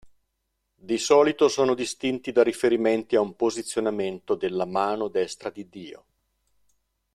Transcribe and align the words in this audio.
Di 0.73 0.97
solito 0.97 1.47
sono 1.47 1.75
distinti 1.75 2.31
da 2.31 2.41
riferimenti 2.41 3.15
a 3.15 3.21
un 3.21 3.35
posizionamento 3.35 4.33
della 4.33 4.65
"mano 4.65 5.09
destra 5.09 5.51
di 5.51 5.69
Dio". 5.69 6.05